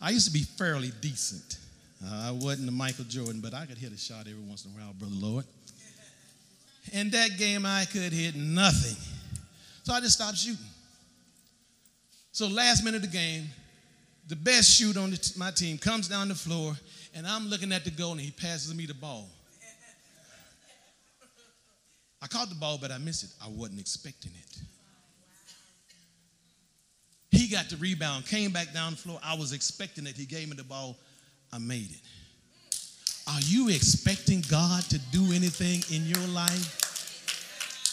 [0.00, 1.58] I used to be fairly decent.
[2.04, 4.70] Uh, I wasn't a Michael Jordan, but I could hit a shot every once in
[4.70, 5.44] a while, Brother Lord.
[6.92, 8.96] And that game, I could hit nothing.
[9.84, 10.64] So I just stopped shooting.
[12.34, 13.44] So, last minute of the game,
[14.26, 16.74] the best shooter on the, my team comes down the floor,
[17.14, 19.28] and I'm looking at the goal, and he passes me the ball.
[22.20, 23.30] I caught the ball, but I missed it.
[23.40, 24.58] I wasn't expecting it.
[27.30, 29.20] He got the rebound, came back down the floor.
[29.22, 30.16] I was expecting it.
[30.16, 30.96] He gave me the ball.
[31.52, 32.00] I made it.
[33.28, 36.83] Are you expecting God to do anything in your life?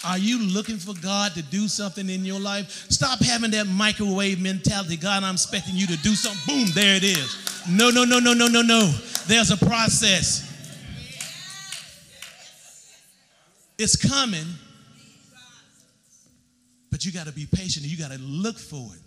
[0.03, 2.87] Are you looking for God to do something in your life?
[2.89, 4.97] Stop having that microwave mentality.
[4.97, 6.63] God, I'm expecting you to do something.
[6.63, 7.37] Boom, there it is.
[7.69, 8.91] No, no, no, no, no, no, no.
[9.27, 10.47] There's a process.
[13.77, 14.45] It's coming,
[16.89, 19.01] but you got to be patient you got to look for it.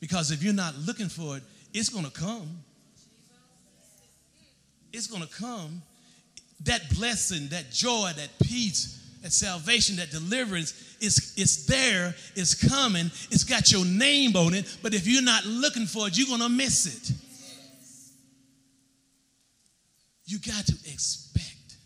[0.00, 2.48] Because if you're not looking for it, it's going to come.
[4.92, 5.82] It's going to come.
[6.64, 13.06] That blessing, that joy, that peace, that salvation, that deliverance is it's there, it's coming,
[13.30, 16.40] it's got your name on it, but if you're not looking for it, you're going
[16.40, 17.16] to miss it.
[20.26, 21.76] You got to expect.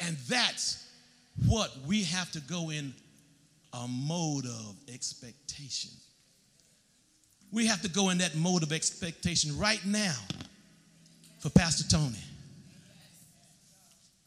[0.00, 0.86] And that's
[1.46, 2.94] what we have to go in
[3.72, 5.90] a mode of expectation.
[7.52, 10.16] We have to go in that mode of expectation right now
[11.40, 12.18] for Pastor Tony.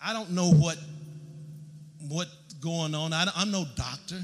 [0.04, 0.78] I don't know what
[2.08, 3.14] what's going on.
[3.14, 4.22] I, am no doctor.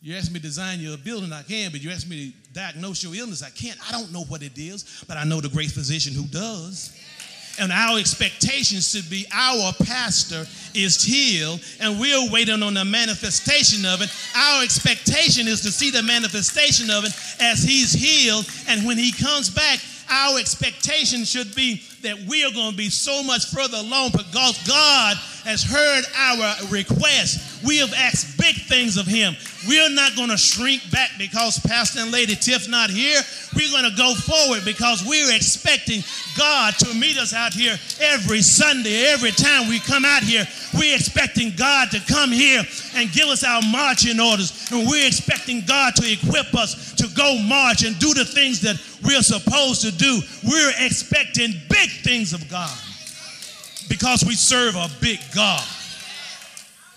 [0.00, 3.02] You ask me to design your building, I can, but you ask me to diagnose
[3.02, 3.78] your illness, I can't.
[3.88, 6.94] I don't know what it is, but I know the great physician who does.
[7.58, 13.86] And our expectation should be our pastor is healed, and we're waiting on the manifestation
[13.86, 14.10] of it.
[14.36, 19.12] Our expectation is to see the manifestation of it as he's healed, and when he
[19.12, 19.78] comes back,
[20.10, 24.62] our expectation should be that we are going to be so much further along because
[24.66, 27.64] God has heard our request.
[27.64, 29.34] We have asked big things of Him.
[29.68, 33.20] We're not going to shrink back because Pastor and Lady Tiff's not here.
[33.56, 36.02] We're going to go forward because we're expecting
[36.36, 40.44] God to meet us out here every Sunday, every time we come out here.
[40.74, 42.62] We're expecting God to come here
[42.96, 44.70] and give us our marching orders.
[44.70, 48.76] And we're expecting God to equip us to go march and do the things that
[49.04, 50.20] we're supposed to do.
[50.44, 52.76] We're expecting big things of God
[53.88, 55.64] because we serve a big God.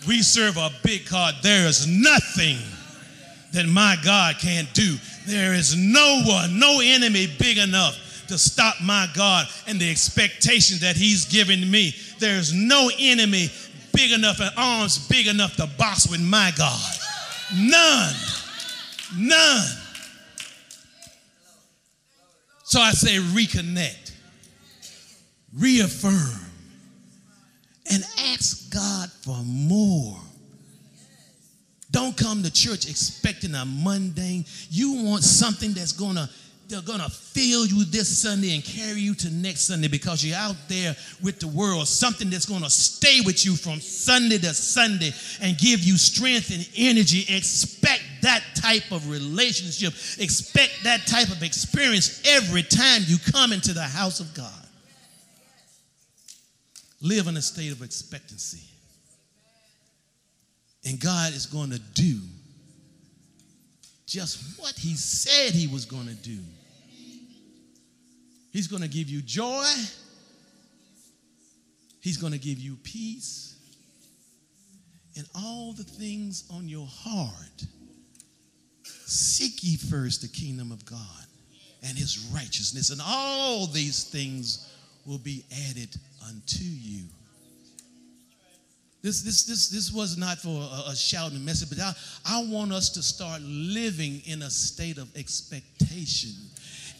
[0.07, 1.35] We serve a big God.
[1.41, 2.57] There is nothing
[3.53, 4.95] that my God can't do.
[5.25, 10.77] There is no one, no enemy big enough to stop my God and the expectation
[10.81, 11.95] that He's given me.
[12.19, 13.49] There's no enemy
[13.93, 16.79] big enough and arms big enough to box with my God.
[17.55, 18.15] None.
[19.17, 19.86] None.
[22.67, 24.11] So I say reconnect,
[25.55, 26.41] reaffirm,
[27.89, 28.03] and
[28.33, 30.19] ask God for more.
[31.91, 34.43] Don't come to church expecting a mundane.
[34.69, 36.29] You want something that's gonna
[36.67, 40.57] they're gonna fill you this Sunday and carry you to next Sunday because you're out
[40.67, 40.93] there
[41.23, 41.87] with the world.
[41.87, 46.67] Something that's gonna stay with you from Sunday to Sunday and give you strength and
[46.75, 47.33] energy.
[47.33, 49.93] Expect that type of relationship.
[50.21, 54.51] Expect that type of experience every time you come into the house of God.
[57.01, 58.63] Live in a state of expectancy.
[60.85, 62.19] And God is going to do
[64.05, 66.39] just what He said He was going to do.
[68.51, 69.65] He's going to give you joy,
[71.99, 73.55] He's going to give you peace,
[75.15, 77.65] and all the things on your heart.
[79.09, 80.99] Seek ye first the kingdom of God
[81.81, 84.69] and his righteousness, and all these things
[85.05, 85.95] will be added
[86.27, 87.05] unto you.
[89.01, 91.93] This, this, this, this was not for a, a shouting message, but I,
[92.25, 96.31] I want us to start living in a state of expectation.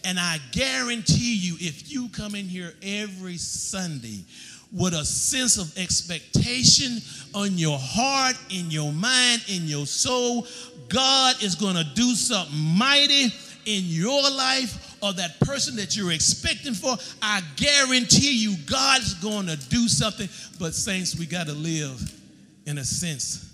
[0.06, 4.24] And I guarantee you, if you come in here every Sunday
[4.72, 7.00] with a sense of expectation
[7.34, 10.46] on your heart, in your mind, in your soul,
[10.90, 13.26] God is going to do something mighty
[13.66, 16.96] in your life or that person that you're expecting for.
[17.22, 20.28] I guarantee you, God's going to do something.
[20.60, 22.14] But, saints, we got to live
[22.66, 23.54] in a sense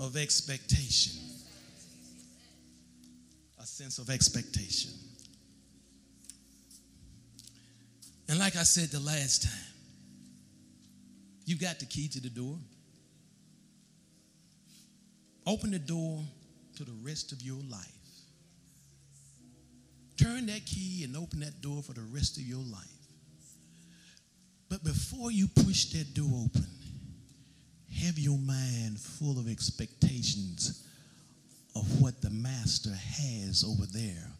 [0.00, 1.12] of expectation.
[3.60, 4.90] A sense of expectation.
[8.28, 9.75] And like I said the last time,
[11.46, 12.58] you got the key to the door.
[15.46, 16.22] Open the door
[16.76, 17.86] to the rest of your life.
[20.20, 22.82] Turn that key and open that door for the rest of your life.
[24.68, 26.66] But before you push that door open,
[28.02, 30.84] have your mind full of expectations
[31.76, 34.32] of what the Master has over there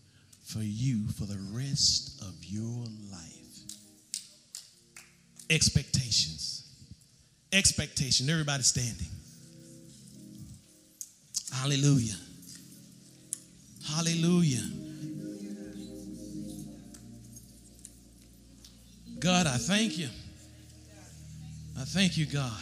[0.45, 3.47] for you for the rest of your life.
[5.51, 5.96] Expectations.
[7.57, 8.29] Expectation.
[8.29, 9.07] Everybody standing.
[11.55, 12.15] Hallelujah.
[13.89, 14.61] Hallelujah.
[19.19, 20.09] God, I thank you.
[21.81, 22.53] I thank you, God.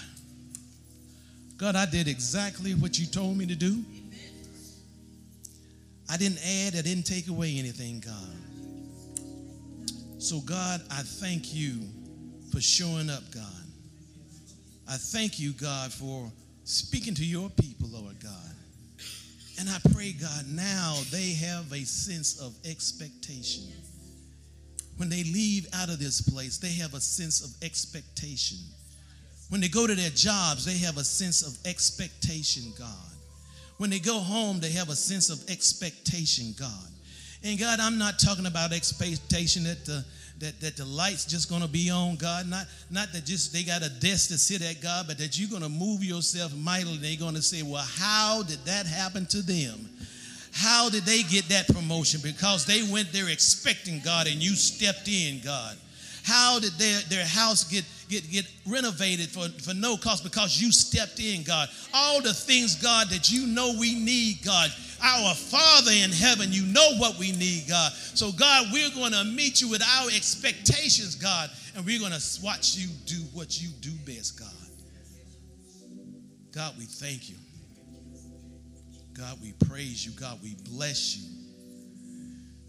[1.57, 3.85] God, I did exactly what you told me to do.
[6.09, 8.37] I didn't add, I didn't take away anything, God.
[10.23, 11.81] So, God, I thank you
[12.53, 13.64] for showing up, God.
[14.89, 16.31] I thank you, God, for
[16.65, 18.33] speaking to your people, Lord God.
[19.59, 23.65] And I pray, God, now they have a sense of expectation.
[24.97, 28.59] When they leave out of this place, they have a sense of expectation.
[29.49, 33.13] When they go to their jobs, they have a sense of expectation, God.
[33.79, 36.91] When they go home, they have a sense of expectation, God.
[37.43, 40.05] And God, I'm not talking about expectation that the
[40.41, 42.49] that, that the light's just gonna be on, God.
[42.49, 45.51] Not, not that just they got a desk to sit at, God, but that you're
[45.51, 46.97] gonna move yourself mightily.
[46.97, 49.89] They're gonna say, Well, how did that happen to them?
[50.53, 52.21] How did they get that promotion?
[52.23, 55.77] Because they went there expecting God and you stepped in, God.
[56.25, 60.25] How did their, their house get, get, get renovated for, for no cost?
[60.25, 61.69] Because you stepped in, God.
[61.93, 64.71] All the things, God, that you know we need, God.
[65.03, 67.93] Our Father in heaven, you know what we need, God.
[67.93, 72.41] So, God, we're going to meet you with our expectations, God, and we're going to
[72.43, 74.49] watch you do what you do best, God.
[76.53, 77.37] God, we thank you.
[79.13, 80.13] God, we praise you.
[80.13, 81.29] God, we bless you.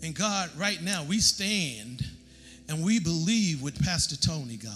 [0.04, 2.04] And God, right now, we stand
[2.68, 4.74] and we believe with Pastor Tony, God.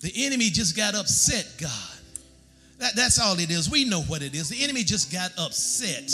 [0.00, 1.99] The enemy just got upset, God.
[2.80, 3.70] That, that's all it is.
[3.70, 4.48] We know what it is.
[4.48, 6.10] The enemy just got upset.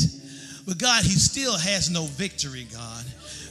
[0.66, 3.04] But God, he still has no victory, God.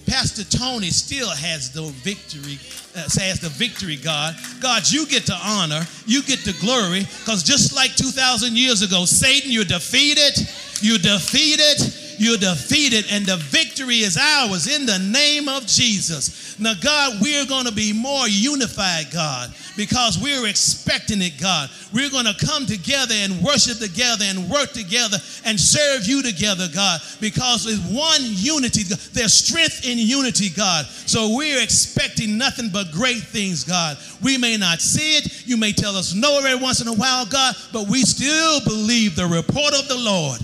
[0.05, 2.59] Pastor Tony still has the victory,
[2.95, 4.35] uh, has the victory, God.
[4.61, 9.05] God, you get the honor, you get the glory, because just like 2,000 years ago,
[9.05, 10.37] Satan, you're defeated,
[10.81, 11.81] you're defeated,
[12.19, 16.57] you're defeated, and the victory is ours in the name of Jesus.
[16.59, 21.69] Now, God, we're going to be more unified, God, because we're expecting it, God.
[21.93, 26.67] We're going to come together and worship together and work together and serve you together,
[26.73, 30.85] God, because with one unity, there's strength in unity, God.
[30.85, 33.97] So we're expecting nothing but great things, God.
[34.21, 37.25] We may not see it, you may tell us no every once in a while,
[37.25, 40.39] God, but we still believe the report of the Lord.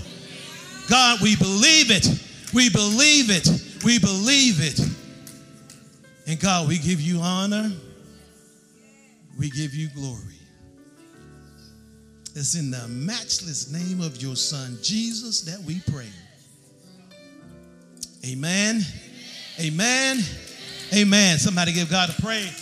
[0.92, 2.06] God, we believe it.
[2.52, 3.48] We believe it.
[3.82, 4.78] We believe it.
[6.26, 7.72] And God, we give you honor.
[9.38, 10.36] We give you glory.
[12.34, 16.10] It's in the matchless name of your Son, Jesus, that we pray.
[18.26, 18.82] Amen.
[19.60, 20.18] Amen.
[20.94, 21.38] Amen.
[21.38, 22.61] Somebody give God a praise.